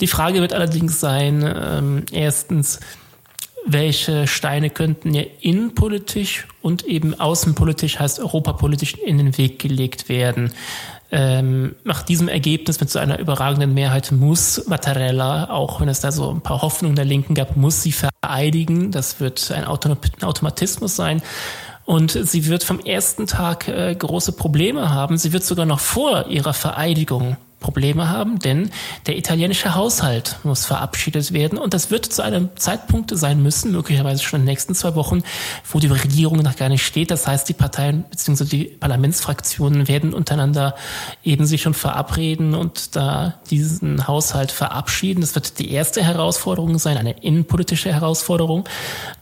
Die 0.02 0.08
Frage 0.08 0.42
wird 0.42 0.52
allerdings 0.52 1.00
sein, 1.00 1.42
ähm, 1.42 2.06
erstens, 2.12 2.82
welche 3.66 4.28
Steine 4.28 4.72
könnten 4.72 5.14
ja 5.14 5.24
innenpolitisch 5.40 6.48
und 6.62 6.84
eben 6.84 7.18
außenpolitisch, 7.18 8.00
heißt 8.00 8.20
europapolitisch, 8.20 8.96
in 8.96 9.18
den 9.18 9.38
Weg 9.38 9.60
gelegt 9.60 10.10
werden. 10.10 10.52
Ähm, 11.14 11.76
nach 11.86 12.04
diesem 12.04 12.28
Ergebnis 12.28 12.80
mit 12.82 12.90
so 12.90 13.00
einer 13.00 13.20
überragenden 13.20 13.74
Mehrheit 13.74 14.12
muss 14.12 14.68
Mattarella, 14.68 15.50
auch 15.50 15.80
wenn 15.80 15.88
es 15.88 16.02
da 16.02 16.12
so 16.12 16.30
ein 16.30 16.42
paar 16.42 16.62
Hoffnungen 16.62 16.96
der 16.96 17.06
Linken 17.06 17.36
gab, 17.36 17.56
muss 17.56 17.84
sie 17.84 17.94
vereidigen. 17.94 18.92
Das 18.92 19.22
wird 19.22 19.50
ein 19.52 19.66
Automatismus 19.66 20.96
sein. 20.96 21.22
Und 21.92 22.12
sie 22.12 22.46
wird 22.46 22.64
vom 22.64 22.80
ersten 22.80 23.28
Tag 23.28 23.68
äh, 23.68 23.94
große 23.94 24.32
Probleme 24.32 24.92
haben. 24.92 25.18
Sie 25.18 25.34
wird 25.34 25.44
sogar 25.44 25.66
noch 25.66 25.82
vor 25.82 26.28
ihrer 26.28 26.54
Vereidigung 26.54 27.36
Probleme 27.60 28.08
haben, 28.08 28.40
denn 28.40 28.72
der 29.08 29.18
italienische 29.18 29.76
Haushalt 29.76 30.38
muss 30.44 30.66
verabschiedet 30.66 31.34
werden 31.34 31.58
und 31.58 31.74
das 31.74 31.92
wird 31.92 32.06
zu 32.06 32.24
einem 32.24 32.50
Zeitpunkt 32.56 33.12
sein 33.16 33.44
müssen, 33.44 33.74
möglicherweise 33.74 34.24
schon 34.24 34.40
in 34.40 34.46
den 34.46 34.52
nächsten 34.52 34.74
zwei 34.74 34.96
Wochen, 34.96 35.22
wo 35.70 35.80
die 35.80 35.88
Regierung 35.88 36.40
noch 36.40 36.56
gar 36.56 36.70
nicht 36.70 36.84
steht. 36.86 37.12
Das 37.12 37.28
heißt, 37.28 37.48
die 37.50 37.54
Parteien 37.54 38.06
bzw. 38.10 38.46
die 38.46 38.64
Parlamentsfraktionen 38.64 39.90
werden 39.90 40.14
untereinander 40.14 40.76
eben 41.26 41.46
sich 41.46 41.62
schon 41.62 41.74
verabreden 41.74 42.56
und 42.56 42.96
da 42.96 43.36
diesen 43.50 44.08
Haushalt 44.08 44.52
verabschieden. 44.52 45.20
Das 45.20 45.36
wird 45.36 45.60
die 45.60 45.72
erste 45.72 46.02
Herausforderung 46.02 46.80
sein, 46.80 46.98
eine 46.98 47.22
innenpolitische 47.22 47.94
Herausforderung. 47.94 48.64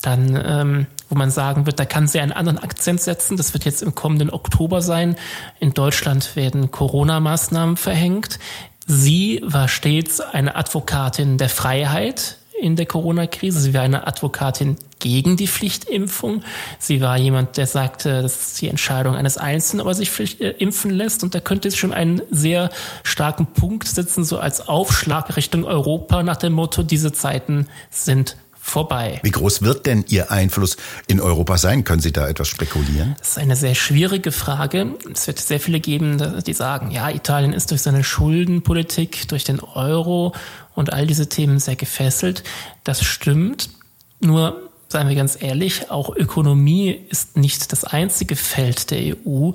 Dann 0.02 0.42
ähm, 0.46 0.88
wo 1.10 1.16
man 1.16 1.32
sagen 1.32 1.66
wird, 1.66 1.80
da 1.80 1.86
kann 1.86 2.08
sie 2.08 2.20
einen 2.20 2.32
anderen 2.32 2.60
Akzent 2.60 3.02
setzen. 3.02 3.36
Das 3.36 3.54
wird 3.54 3.66
jetzt 3.66 3.82
im 3.82 3.96
kommenden 3.96 4.30
Oktober 4.30 4.82
sein. 4.82 5.16
In 5.60 5.74
Deutschland 5.74 6.36
werden 6.36 6.72
Corona-Maßnahmen 6.72 7.78
verhängt. 7.78 8.40
Sie 8.86 9.42
war 9.44 9.68
stets 9.68 10.22
eine 10.22 10.56
Advokatin 10.56 11.38
der 11.38 11.50
Freiheit 11.50 12.38
in 12.60 12.76
der 12.76 12.86
Corona-Krise. 12.86 13.60
Sie 13.60 13.74
war 13.74 13.82
eine 13.82 14.06
Advokatin 14.06 14.78
gegen 15.00 15.38
die 15.38 15.48
Pflichtimpfung. 15.48 16.44
Sie 16.78 17.02
war 17.02 17.18
jemand, 17.18 17.58
der 17.58 17.68
sagte, 17.68 18.22
das 18.22 18.42
ist 18.42 18.62
die 18.62 18.68
Entscheidung 18.68 19.16
eines 19.16 19.38
Einzelnen, 19.38 19.82
ob 19.82 19.88
er 19.88 19.94
sich 19.94 20.12
Pflicht, 20.12 20.42
äh, 20.42 20.52
impfen 20.52 20.92
lässt. 20.92 21.24
Und 21.24 21.34
da 21.34 21.40
könnte 21.40 21.70
es 21.70 21.78
schon 21.78 21.94
einen 21.94 22.22
sehr 22.30 22.70
starken 23.04 23.48
Punkt 23.48 23.88
setzen, 23.88 24.24
so 24.24 24.40
als 24.40 24.68
Aufschlag 24.68 25.36
Richtung 25.38 25.64
Europa 25.64 26.22
nach 26.24 26.38
dem 26.38 26.54
Motto, 26.54 26.84
diese 26.84 27.14
Zeiten 27.14 27.68
sind 27.90 28.36
vorbei. 28.70 29.20
Wie 29.24 29.32
groß 29.32 29.62
wird 29.62 29.86
denn 29.86 30.06
Ihr 30.08 30.32
Einfluss 30.32 30.78
in 31.08 31.20
Europa 31.20 31.58
sein? 31.58 31.84
Können 31.84 32.02
Sie 32.02 32.12
da 32.12 32.28
etwas 32.28 32.48
spekulieren? 32.48 33.16
Das 33.20 33.32
ist 33.32 33.38
eine 33.38 33.56
sehr 33.56 33.76
schwierige 33.76 34.32
Frage. 34.32 34.96
Es 35.12 35.28
wird 35.28 35.40
sehr 35.40 35.60
viele 35.60 35.80
geben, 35.80 36.42
die 36.46 36.54
sagen, 36.54 36.92
ja, 36.92 37.10
Italien 37.10 37.54
ist 37.54 37.72
durch 37.72 37.82
seine 37.82 38.04
Schuldenpolitik, 38.04 39.28
durch 39.28 39.44
den 39.44 39.60
Euro 39.60 40.34
und 40.76 40.94
all 40.94 41.08
diese 41.08 41.28
Themen 41.28 41.60
sehr 41.60 41.76
gefesselt. 41.76 42.44
Das 42.84 43.04
stimmt. 43.04 43.70
Nur 44.22 44.70
Seien 44.92 45.08
wir 45.08 45.16
ganz 45.16 45.40
ehrlich, 45.40 45.92
auch 45.92 46.16
Ökonomie 46.16 46.90
ist 47.10 47.38
nicht 47.38 47.72
das 47.72 47.84
einzige 47.84 48.36
Feld 48.36 48.90
der 48.90 49.18
EU. 49.18 49.52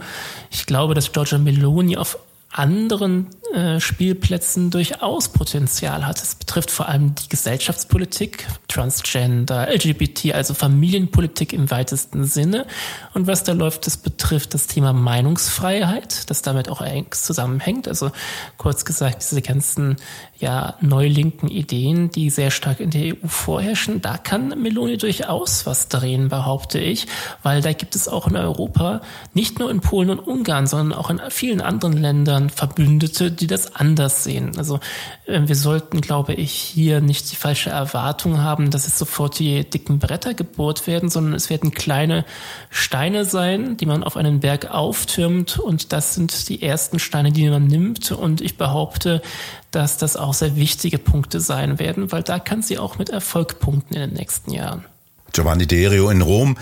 Ich 0.52 0.64
glaube, 0.64 0.94
dass 0.94 1.10
Giorgia 1.10 1.38
Meloni 1.38 1.96
auf 1.96 2.18
anderen 2.56 3.26
äh, 3.52 3.80
Spielplätzen 3.80 4.70
durchaus 4.70 5.28
Potenzial 5.28 6.06
hat. 6.06 6.22
Es 6.22 6.36
betrifft 6.36 6.70
vor 6.70 6.88
allem 6.88 7.14
die 7.16 7.28
Gesellschaftspolitik, 7.28 8.46
Transgender, 8.68 9.68
LGBT, 9.72 10.34
also 10.34 10.54
Familienpolitik 10.54 11.52
im 11.52 11.70
weitesten 11.72 12.24
Sinne. 12.24 12.66
Und 13.12 13.26
was 13.26 13.42
da 13.42 13.52
läuft, 13.52 13.86
das 13.88 13.96
betrifft 13.96 14.54
das 14.54 14.68
Thema 14.68 14.92
Meinungsfreiheit, 14.92 16.30
das 16.30 16.42
damit 16.42 16.68
auch 16.68 16.80
eng 16.80 17.06
zusammenhängt. 17.10 17.88
Also 17.88 18.12
kurz 18.56 18.84
gesagt, 18.84 19.22
diese 19.28 19.42
ganzen 19.42 19.96
ja 20.38 20.74
neulinken 20.80 21.48
Ideen, 21.48 22.10
die 22.10 22.30
sehr 22.30 22.52
stark 22.52 22.78
in 22.78 22.90
der 22.90 23.14
EU 23.14 23.26
vorherrschen, 23.26 24.00
da 24.00 24.16
kann 24.16 24.60
Meloni 24.62 24.96
durchaus 24.96 25.66
was 25.66 25.88
drehen, 25.88 26.28
behaupte 26.28 26.78
ich, 26.78 27.06
weil 27.42 27.62
da 27.62 27.72
gibt 27.72 27.96
es 27.96 28.08
auch 28.08 28.28
in 28.28 28.36
Europa, 28.36 29.00
nicht 29.32 29.58
nur 29.58 29.70
in 29.72 29.80
Polen 29.80 30.10
und 30.10 30.20
Ungarn, 30.20 30.66
sondern 30.68 30.96
auch 30.96 31.10
in 31.10 31.20
vielen 31.30 31.60
anderen 31.60 31.96
Ländern 31.96 32.43
Verbündete, 32.50 33.30
die 33.30 33.46
das 33.46 33.74
anders 33.74 34.24
sehen. 34.24 34.52
Also 34.56 34.80
äh, 35.26 35.40
wir 35.44 35.56
sollten, 35.56 36.00
glaube 36.00 36.34
ich, 36.34 36.52
hier 36.52 37.00
nicht 37.00 37.30
die 37.30 37.36
falsche 37.36 37.70
Erwartung 37.70 38.42
haben, 38.42 38.70
dass 38.70 38.86
es 38.86 38.98
sofort 38.98 39.38
die 39.38 39.68
dicken 39.68 39.98
Bretter 39.98 40.34
gebohrt 40.34 40.86
werden, 40.86 41.08
sondern 41.08 41.34
es 41.34 41.50
werden 41.50 41.72
kleine 41.72 42.24
Steine 42.70 43.24
sein, 43.24 43.76
die 43.76 43.86
man 43.86 44.04
auf 44.04 44.16
einen 44.16 44.40
Berg 44.40 44.70
auftürmt 44.70 45.58
und 45.58 45.92
das 45.92 46.14
sind 46.14 46.48
die 46.48 46.62
ersten 46.62 46.98
Steine, 46.98 47.32
die 47.32 47.48
man 47.48 47.66
nimmt 47.66 48.12
und 48.12 48.40
ich 48.40 48.56
behaupte, 48.56 49.22
dass 49.70 49.98
das 49.98 50.16
auch 50.16 50.34
sehr 50.34 50.56
wichtige 50.56 50.98
Punkte 50.98 51.40
sein 51.40 51.78
werden, 51.78 52.12
weil 52.12 52.22
da 52.22 52.38
kann 52.38 52.62
sie 52.62 52.78
auch 52.78 52.98
mit 52.98 53.10
Erfolg 53.10 53.58
punkten 53.60 53.94
in 53.94 54.00
den 54.00 54.12
nächsten 54.12 54.52
Jahren. 54.52 54.84
Giovanni 55.32 55.66
Derio 55.66 56.10
in 56.10 56.22
Rom. 56.22 56.56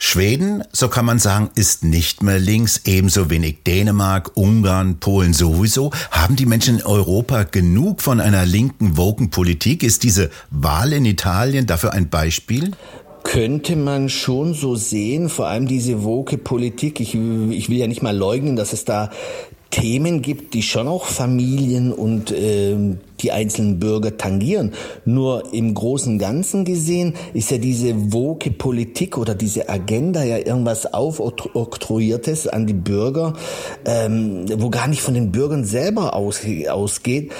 Schweden, 0.00 0.62
so 0.72 0.88
kann 0.88 1.04
man 1.04 1.18
sagen, 1.18 1.50
ist 1.56 1.82
nicht 1.82 2.22
mehr 2.22 2.38
links, 2.38 2.82
ebenso 2.84 3.30
wenig 3.30 3.64
Dänemark, 3.64 4.36
Ungarn, 4.36 5.00
Polen 5.00 5.34
sowieso. 5.34 5.90
Haben 6.12 6.36
die 6.36 6.46
Menschen 6.46 6.78
in 6.78 6.86
Europa 6.86 7.42
genug 7.42 8.00
von 8.00 8.20
einer 8.20 8.46
linken 8.46 8.96
Wokenpolitik? 8.96 9.82
Ist 9.82 10.04
diese 10.04 10.30
Wahl 10.50 10.92
in 10.92 11.04
Italien 11.04 11.66
dafür 11.66 11.92
ein 11.92 12.08
Beispiel? 12.08 12.72
könnte 13.24 13.76
man 13.76 14.08
schon 14.08 14.54
so 14.54 14.74
sehen, 14.74 15.28
vor 15.28 15.48
allem 15.48 15.66
diese 15.66 16.02
woke 16.02 16.38
Politik. 16.38 16.98
Ich, 16.98 17.14
ich 17.14 17.68
will 17.68 17.76
ja 17.76 17.86
nicht 17.86 18.02
mal 18.02 18.16
leugnen, 18.16 18.56
dass 18.56 18.72
es 18.72 18.86
da 18.86 19.10
Themen 19.70 20.22
gibt, 20.22 20.54
die 20.54 20.62
schon 20.62 20.88
auch 20.88 21.04
Familien 21.04 21.92
und 21.92 22.30
äh, 22.30 22.76
die 23.20 23.32
einzelnen 23.32 23.78
Bürger 23.78 24.16
tangieren. 24.16 24.72
Nur 25.04 25.52
im 25.52 25.74
großen 25.74 26.18
Ganzen 26.18 26.64
gesehen 26.64 27.14
ist 27.34 27.50
ja 27.50 27.58
diese 27.58 28.12
woke 28.12 28.50
Politik 28.50 29.18
oder 29.18 29.34
diese 29.34 29.68
Agenda 29.68 30.22
ja 30.22 30.38
irgendwas 30.38 30.92
aufoktroyiertes 30.92 32.48
an 32.48 32.66
die 32.66 32.74
Bürger, 32.74 33.34
ähm, 33.84 34.46
wo 34.56 34.70
gar 34.70 34.88
nicht 34.88 35.02
von 35.02 35.14
den 35.14 35.32
Bürgern 35.32 35.64
selber 35.64 36.14
aus, 36.14 36.40
ausgeht. 36.68 37.32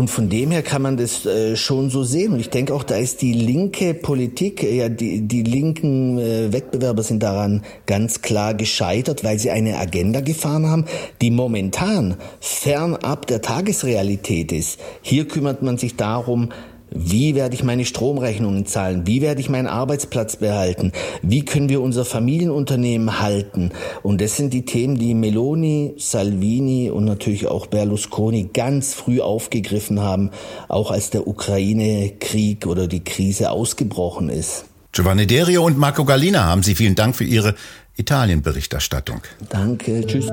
Und 0.00 0.08
von 0.08 0.30
dem 0.30 0.50
her 0.50 0.62
kann 0.62 0.80
man 0.80 0.96
das 0.96 1.26
äh, 1.26 1.56
schon 1.56 1.90
so 1.90 2.04
sehen. 2.04 2.32
Und 2.32 2.40
ich 2.40 2.48
denke 2.48 2.72
auch, 2.72 2.84
da 2.84 2.96
ist 2.96 3.20
die 3.20 3.34
linke 3.34 3.92
Politik, 3.92 4.62
ja, 4.62 4.88
die, 4.88 5.28
die 5.28 5.42
linken 5.42 6.18
äh, 6.18 6.50
Wettbewerber 6.54 7.02
sind 7.02 7.22
daran 7.22 7.64
ganz 7.84 8.22
klar 8.22 8.54
gescheitert, 8.54 9.24
weil 9.24 9.38
sie 9.38 9.50
eine 9.50 9.76
Agenda 9.76 10.22
gefahren 10.22 10.64
haben, 10.70 10.86
die 11.20 11.30
momentan 11.30 12.16
fernab 12.40 13.26
der 13.26 13.42
Tagesrealität 13.42 14.52
ist. 14.52 14.80
Hier 15.02 15.28
kümmert 15.28 15.60
man 15.60 15.76
sich 15.76 15.96
darum, 15.96 16.48
wie 16.90 17.34
werde 17.34 17.54
ich 17.54 17.62
meine 17.62 17.84
Stromrechnungen 17.84 18.66
zahlen? 18.66 19.06
Wie 19.06 19.22
werde 19.22 19.40
ich 19.40 19.48
meinen 19.48 19.68
Arbeitsplatz 19.68 20.36
behalten? 20.36 20.92
Wie 21.22 21.44
können 21.44 21.68
wir 21.68 21.80
unser 21.80 22.04
Familienunternehmen 22.04 23.20
halten? 23.20 23.70
Und 24.02 24.20
das 24.20 24.36
sind 24.36 24.52
die 24.52 24.64
Themen, 24.64 24.98
die 24.98 25.14
Meloni, 25.14 25.94
Salvini 25.98 26.90
und 26.90 27.04
natürlich 27.04 27.46
auch 27.46 27.66
Berlusconi 27.66 28.50
ganz 28.52 28.94
früh 28.94 29.20
aufgegriffen 29.20 30.00
haben, 30.00 30.30
auch 30.68 30.90
als 30.90 31.10
der 31.10 31.26
Ukraine-Krieg 31.28 32.66
oder 32.66 32.88
die 32.88 33.04
Krise 33.04 33.50
ausgebrochen 33.50 34.28
ist. 34.28 34.64
Giovanni 34.92 35.26
Derio 35.26 35.64
und 35.64 35.78
Marco 35.78 36.04
Gallina 36.04 36.44
haben 36.44 36.64
Sie 36.64 36.74
vielen 36.74 36.96
Dank 36.96 37.14
für 37.14 37.24
Ihre 37.24 37.54
Italien-Berichterstattung. 37.96 39.20
Danke, 39.48 40.04
tschüss. 40.04 40.26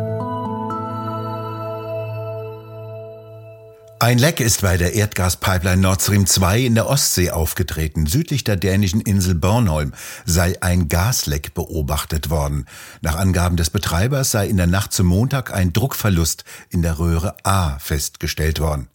Ein 4.00 4.20
Leck 4.20 4.42
ist 4.42 4.62
bei 4.62 4.77
der 4.77 4.94
Erdgaspipeline 4.94 5.82
Nord 5.82 6.04
Stream 6.04 6.27
2 6.27 6.60
in 6.60 6.75
der 6.75 6.88
Ostsee 6.88 7.32
aufgetreten. 7.32 8.06
Südlich 8.06 8.44
der 8.44 8.56
dänischen 8.56 9.01
Insel 9.01 9.34
Bornholm 9.34 9.92
sei 10.24 10.62
ein 10.62 10.88
Gasleck 10.88 11.56
beobachtet 11.56 12.30
worden. 12.30 12.66
Nach 13.01 13.16
Angaben 13.16 13.58
des 13.58 13.72
Betreibers 13.72 14.30
sei 14.30 14.48
in 14.48 14.58
der 14.58 14.68
Nacht 14.68 14.94
zum 14.94 15.08
Montag 15.08 15.51
ein 15.51 15.74
Druckverlust 15.74 16.44
in 16.70 16.84
der 16.84 17.00
Röhre 17.00 17.38
A 17.44 17.80
festgestellt 17.80 18.60
worden. 18.60 18.88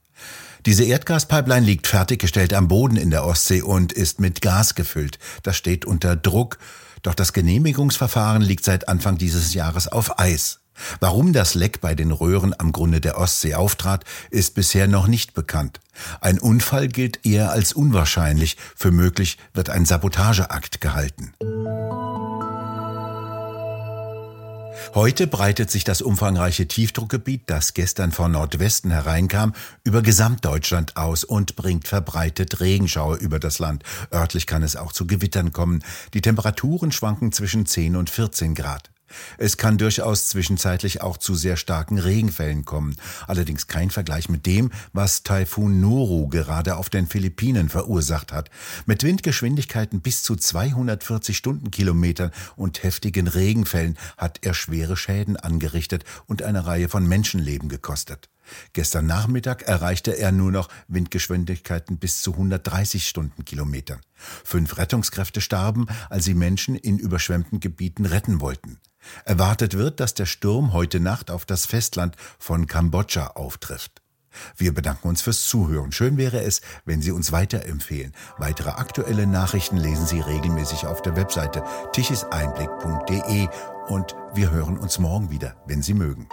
Diese 0.66 0.84
Erdgaspipeline 0.84 1.66
liegt 1.66 1.88
fertiggestellt 1.88 2.54
am 2.54 2.68
Boden 2.68 2.96
in 2.96 3.10
der 3.10 3.24
Ostsee 3.24 3.60
und 3.60 3.92
ist 3.92 4.20
mit 4.20 4.40
Gas 4.40 4.76
gefüllt. 4.76 5.18
Das 5.42 5.56
steht 5.56 5.84
unter 5.84 6.14
Druck. 6.14 6.58
Doch 7.02 7.14
das 7.14 7.32
Genehmigungsverfahren 7.32 8.42
liegt 8.42 8.64
seit 8.64 8.88
Anfang 8.88 9.18
dieses 9.18 9.52
Jahres 9.52 9.88
auf 9.88 10.20
Eis. 10.20 10.61
Warum 11.00 11.32
das 11.32 11.54
Leck 11.54 11.80
bei 11.80 11.94
den 11.94 12.10
Röhren 12.10 12.54
am 12.58 12.72
Grunde 12.72 13.00
der 13.00 13.18
Ostsee 13.18 13.54
auftrat, 13.54 14.04
ist 14.30 14.54
bisher 14.54 14.88
noch 14.88 15.06
nicht 15.06 15.34
bekannt. 15.34 15.80
Ein 16.20 16.38
Unfall 16.38 16.88
gilt 16.88 17.24
eher 17.26 17.50
als 17.50 17.72
unwahrscheinlich, 17.72 18.56
für 18.76 18.90
möglich 18.90 19.38
wird 19.54 19.70
ein 19.70 19.84
Sabotageakt 19.84 20.80
gehalten. 20.80 21.32
Heute 24.94 25.26
breitet 25.26 25.70
sich 25.70 25.84
das 25.84 26.02
umfangreiche 26.02 26.68
Tiefdruckgebiet, 26.68 27.44
das 27.46 27.72
gestern 27.72 28.12
von 28.12 28.32
Nordwesten 28.32 28.90
hereinkam, 28.90 29.54
über 29.84 30.02
Gesamtdeutschland 30.02 30.98
aus 30.98 31.24
und 31.24 31.56
bringt 31.56 31.88
verbreitet 31.88 32.60
Regenschauer 32.60 33.16
über 33.16 33.38
das 33.38 33.58
Land. 33.58 33.84
Örtlich 34.12 34.46
kann 34.46 34.62
es 34.62 34.76
auch 34.76 34.92
zu 34.92 35.06
Gewittern 35.06 35.52
kommen. 35.52 35.82
Die 36.12 36.20
Temperaturen 36.20 36.92
schwanken 36.92 37.32
zwischen 37.32 37.64
10 37.64 37.96
und 37.96 38.10
14 38.10 38.54
Grad. 38.54 38.91
Es 39.38 39.56
kann 39.56 39.78
durchaus 39.78 40.28
zwischenzeitlich 40.28 41.02
auch 41.02 41.16
zu 41.16 41.34
sehr 41.34 41.56
starken 41.56 41.98
Regenfällen 41.98 42.64
kommen, 42.64 42.96
allerdings 43.26 43.66
kein 43.66 43.90
Vergleich 43.90 44.28
mit 44.28 44.46
dem, 44.46 44.70
was 44.92 45.22
Taifun 45.22 45.80
Noru 45.80 46.28
gerade 46.28 46.76
auf 46.76 46.90
den 46.90 47.06
Philippinen 47.06 47.68
verursacht 47.68 48.32
hat. 48.32 48.50
Mit 48.86 49.02
Windgeschwindigkeiten 49.02 50.00
bis 50.00 50.22
zu 50.22 50.36
240 50.36 51.36
Stundenkilometern 51.36 52.30
und 52.56 52.82
heftigen 52.82 53.28
Regenfällen 53.28 53.96
hat 54.16 54.38
er 54.42 54.54
schwere 54.54 54.96
Schäden 54.96 55.36
angerichtet 55.36 56.04
und 56.26 56.42
eine 56.42 56.66
Reihe 56.66 56.88
von 56.88 57.06
Menschenleben 57.06 57.68
gekostet. 57.68 58.28
Gestern 58.72 59.06
Nachmittag 59.06 59.62
erreichte 59.62 60.16
er 60.16 60.32
nur 60.32 60.52
noch 60.52 60.68
Windgeschwindigkeiten 60.88 61.98
bis 61.98 62.22
zu 62.22 62.32
130 62.32 63.06
Stundenkilometern. 63.06 64.00
Fünf 64.44 64.78
Rettungskräfte 64.78 65.40
starben, 65.40 65.86
als 66.10 66.24
sie 66.24 66.34
Menschen 66.34 66.76
in 66.76 66.98
überschwemmten 66.98 67.60
Gebieten 67.60 68.06
retten 68.06 68.40
wollten. 68.40 68.78
Erwartet 69.24 69.76
wird, 69.76 70.00
dass 70.00 70.14
der 70.14 70.26
Sturm 70.26 70.72
heute 70.72 71.00
Nacht 71.00 71.30
auf 71.30 71.44
das 71.44 71.66
Festland 71.66 72.16
von 72.38 72.66
Kambodscha 72.66 73.28
auftrifft. 73.28 74.02
Wir 74.56 74.72
bedanken 74.72 75.08
uns 75.08 75.22
fürs 75.22 75.46
Zuhören. 75.46 75.92
Schön 75.92 76.16
wäre 76.16 76.42
es, 76.42 76.62
wenn 76.84 77.02
Sie 77.02 77.12
uns 77.12 77.32
weiterempfehlen. 77.32 78.12
Weitere 78.38 78.70
aktuelle 78.70 79.26
Nachrichten 79.26 79.76
lesen 79.76 80.06
Sie 80.06 80.20
regelmäßig 80.20 80.86
auf 80.86 81.02
der 81.02 81.16
Webseite 81.16 81.62
tichiseinblick.de 81.92 83.48
und 83.88 84.16
wir 84.34 84.50
hören 84.50 84.78
uns 84.78 84.98
morgen 84.98 85.30
wieder, 85.30 85.56
wenn 85.66 85.82
Sie 85.82 85.94
mögen. 85.94 86.28